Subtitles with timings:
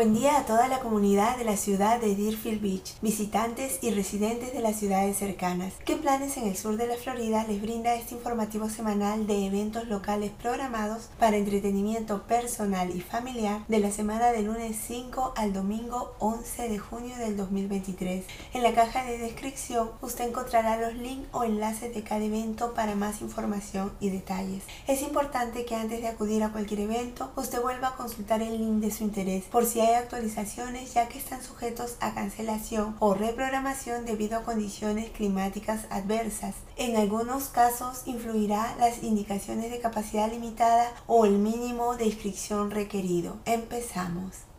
[0.00, 4.54] Buen día a toda la comunidad de la ciudad de Deerfield Beach, visitantes y residentes
[4.54, 5.74] de las ciudades cercanas.
[5.84, 9.88] ¿Qué planes en el sur de la Florida les brinda este informativo semanal de eventos
[9.88, 16.14] locales programados para entretenimiento personal y familiar de la semana del lunes 5 al domingo
[16.18, 18.24] 11 de junio del 2023?
[18.54, 22.94] En la caja de descripción usted encontrará los links o enlaces de cada evento para
[22.94, 24.62] más información y detalles.
[24.86, 28.80] Es importante que antes de acudir a cualquier evento usted vuelva a consultar el link
[28.80, 34.04] de su interés por si hay actualizaciones ya que están sujetos a cancelación o reprogramación
[34.04, 36.54] debido a condiciones climáticas adversas.
[36.76, 43.36] En algunos casos influirá las indicaciones de capacidad limitada o el mínimo de inscripción requerido.
[43.44, 44.49] Empezamos.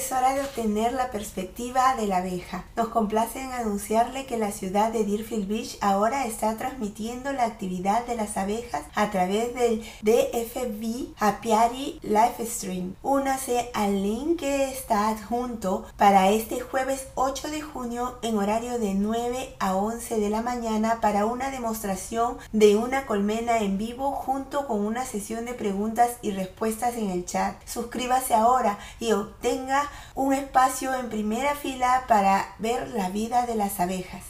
[0.00, 2.64] Es hora de obtener la perspectiva de la abeja.
[2.74, 8.06] Nos complace en anunciarle que la ciudad de Deerfield Beach ahora está transmitiendo la actividad
[8.06, 12.94] de las abejas a través del DFB Apiary Livestream.
[13.02, 18.94] Únase al link que está adjunto para este jueves 8 de junio en horario de
[18.94, 24.66] 9 a 11 de la mañana para una demostración de una colmena en vivo junto
[24.66, 27.54] con una sesión de preguntas y respuestas en el chat.
[27.66, 33.80] Suscríbase ahora y obtenga un espacio en primera fila para ver la vida de las
[33.80, 34.24] abejas.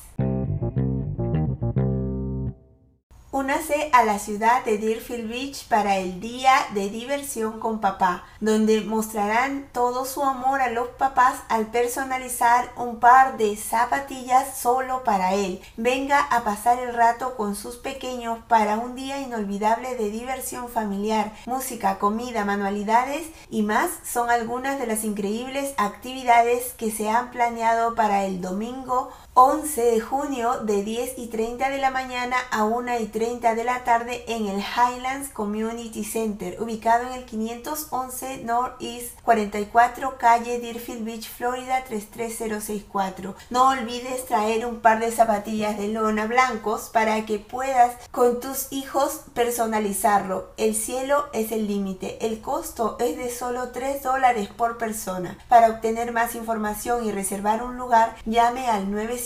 [3.32, 8.80] Únase a la ciudad de Deerfield Beach para el día de diversión con papá, donde
[8.80, 15.34] mostrarán todo su amor a los papás al personalizar un par de zapatillas solo para
[15.34, 15.62] él.
[15.76, 21.32] Venga a pasar el rato con sus pequeños para un día inolvidable de diversión familiar,
[21.46, 27.94] música, comida, manualidades y más son algunas de las increíbles actividades que se han planeado
[27.94, 29.12] para el domingo
[29.42, 33.64] 11 de junio de 10 y 30 de la mañana a 1 y 30 de
[33.64, 41.06] la tarde en el Highlands Community Center, ubicado en el 511 Northeast 44 calle Deerfield
[41.06, 43.34] Beach, Florida 33064.
[43.48, 48.70] No olvides traer un par de zapatillas de lona blancos para que puedas con tus
[48.70, 50.50] hijos personalizarlo.
[50.58, 52.26] El cielo es el límite.
[52.26, 55.38] El costo es de solo 3 dólares por persona.
[55.48, 59.16] Para obtener más información y reservar un lugar, llame al 9